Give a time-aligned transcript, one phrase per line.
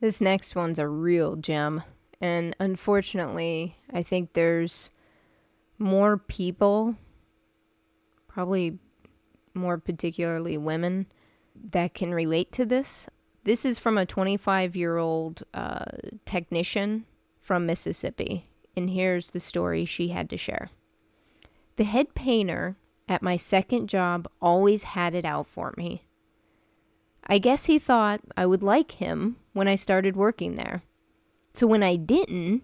[0.00, 1.82] This next one's a real gem.
[2.20, 4.90] And unfortunately, I think there's
[5.78, 6.96] more people,
[8.26, 8.78] probably
[9.54, 11.06] more particularly women,
[11.70, 13.08] that can relate to this.
[13.44, 15.84] This is from a 25 year old uh,
[16.24, 17.06] technician
[17.40, 18.44] from Mississippi.
[18.76, 20.70] And here's the story she had to share.
[21.76, 22.76] The head painter
[23.08, 26.04] at my second job always had it out for me.
[27.26, 30.82] I guess he thought I would like him when I started working there.
[31.52, 32.62] So when I didn't,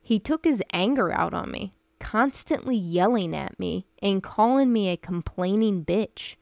[0.00, 4.96] he took his anger out on me, constantly yelling at me and calling me a
[4.96, 6.36] complaining bitch.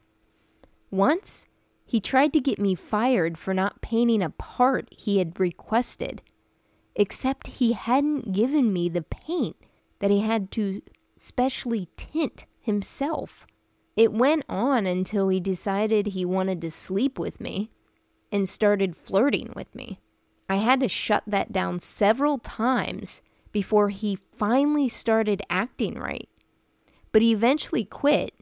[0.89, 1.45] Once,
[1.85, 6.21] he tried to get me fired for not painting a part he had requested,
[6.95, 9.57] except he hadn't given me the paint
[9.99, 10.81] that he had to
[11.17, 13.45] specially tint himself.
[13.97, 17.71] It went on until he decided he wanted to sleep with me
[18.31, 19.99] and started flirting with me.
[20.47, 23.21] I had to shut that down several times
[23.51, 26.29] before he finally started acting right.
[27.11, 28.33] But he eventually quit,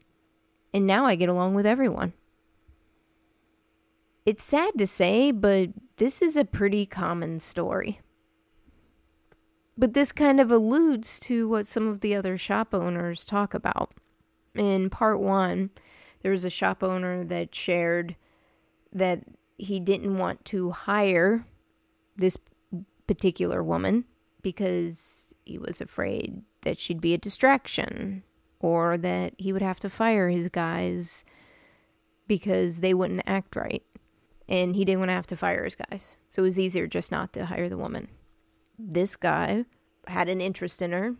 [0.72, 2.12] and now I get along with everyone.
[4.24, 8.00] It's sad to say, but this is a pretty common story.
[9.76, 13.92] But this kind of alludes to what some of the other shop owners talk about.
[14.54, 15.70] In part one,
[16.22, 18.14] there was a shop owner that shared
[18.92, 19.22] that
[19.60, 21.46] he didn't want to hire
[22.16, 22.36] this
[23.06, 24.04] particular woman
[24.42, 28.22] because he was afraid that she'd be a distraction
[28.60, 31.24] or that he would have to fire his guys
[32.26, 33.82] because they wouldn't act right.
[34.48, 36.16] And he didn't want to have to fire his guys.
[36.30, 38.08] So it was easier just not to hire the woman.
[38.78, 39.64] This guy
[40.06, 41.14] had an interest in her.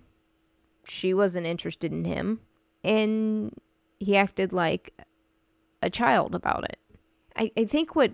[0.84, 2.40] She wasn't interested in him.
[2.82, 3.54] And
[3.98, 4.94] he acted like
[5.82, 6.78] a child about it.
[7.36, 8.12] I, I think what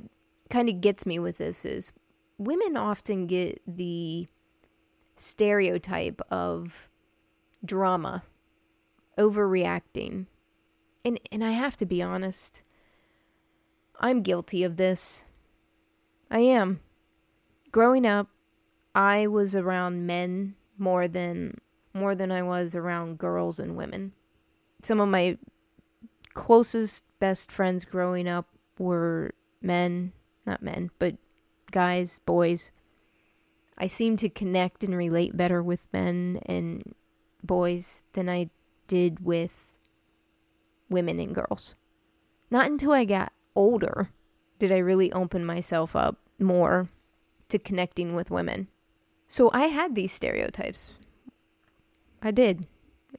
[0.51, 1.93] kind of gets me with this is
[2.39, 4.27] women often get the
[5.17, 6.89] stereotype of
[7.65, 8.23] drama,
[9.19, 10.27] overreacting.
[11.05, 12.63] And and I have to be honest,
[14.01, 15.25] I'm guilty of this.
[16.31, 16.81] I am.
[17.71, 18.29] Growing up,
[18.95, 21.61] I was around men more than
[21.95, 24.13] more than I was around girls and women.
[24.83, 25.39] Some of my
[26.35, 28.49] closest best friends growing up
[28.79, 30.13] were men,
[30.47, 31.17] not men, but
[31.71, 32.71] guys, boys.
[33.79, 36.95] I seem to connect and relate better with men and
[37.43, 38.51] boys than I
[38.87, 39.67] did with
[40.89, 41.75] women and girls.
[42.51, 44.11] Not until I got older
[44.59, 46.89] did I really open myself up more
[47.49, 48.69] to connecting with women.
[49.29, 50.95] So I had these stereotypes.
[52.23, 52.67] I did.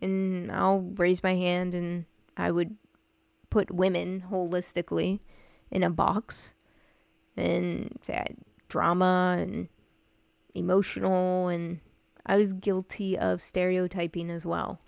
[0.01, 2.05] And I'll raise my hand and
[2.35, 2.75] I would
[3.49, 5.19] put women holistically
[5.71, 6.53] in a box
[7.37, 8.35] and say
[8.67, 9.69] drama and
[10.53, 11.79] emotional and
[12.25, 14.79] I was guilty of stereotyping as well.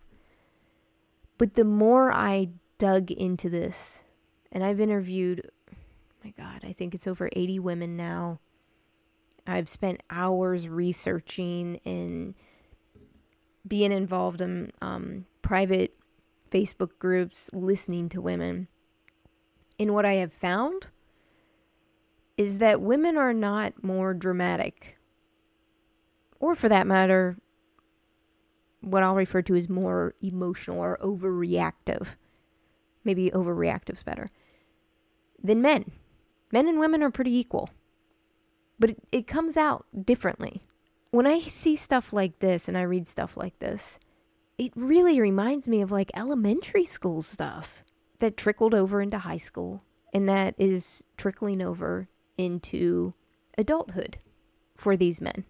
[1.37, 4.03] But the more I dug into this,
[4.51, 5.49] and I've interviewed,
[6.23, 8.39] my God, I think it's over 80 women now.
[9.47, 12.35] I've spent hours researching and
[13.65, 15.95] being involved in um, private
[16.51, 18.67] Facebook groups, listening to women.
[19.79, 20.87] And what I have found
[22.39, 24.97] is that women are not more dramatic,
[26.39, 27.35] or for that matter,
[28.79, 32.15] what I'll refer to as more emotional or overreactive.
[33.03, 34.31] Maybe overreactive is better.
[35.43, 35.91] Than men.
[36.49, 37.71] Men and women are pretty equal.
[38.79, 40.61] But it, it comes out differently.
[41.11, 43.99] When I see stuff like this and I read stuff like this,
[44.57, 47.83] it really reminds me of like elementary school stuff
[48.19, 49.83] that trickled over into high school
[50.13, 52.07] and that is trickling over
[52.39, 53.13] into
[53.57, 54.17] adulthood
[54.77, 55.43] for these men.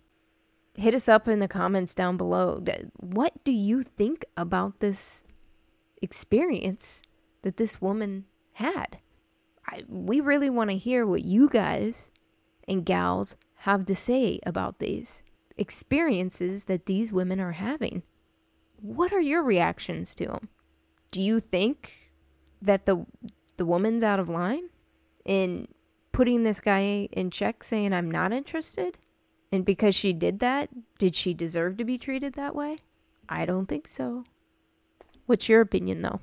[0.75, 2.63] Hit us up in the comments down below.
[2.95, 5.23] What do you think about this
[6.01, 7.03] experience
[7.44, 8.97] that this woman had?
[9.67, 12.09] I, we really want to hear what you guys
[12.67, 15.22] and gals have to say about these
[15.58, 18.02] experiences that these women are having.
[18.81, 20.49] What are your reactions to them?
[21.11, 22.11] Do you think
[22.61, 23.05] that the
[23.58, 24.69] the woman's out of line?
[25.25, 25.67] And
[26.19, 28.97] putting this guy in check saying I'm not interested?
[29.53, 32.79] And because she did that, did she deserve to be treated that way?
[33.29, 34.25] I don't think so.
[35.27, 36.19] What's your opinion though?